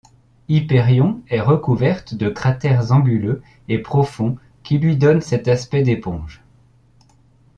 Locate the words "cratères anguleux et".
2.27-3.77